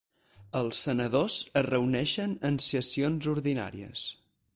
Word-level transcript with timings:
Els 0.59 0.77
senadors 0.85 1.35
es 1.61 1.67
reuneixen 1.67 2.33
en 2.51 2.57
sessions 2.69 3.29
ordinàries. 3.35 4.07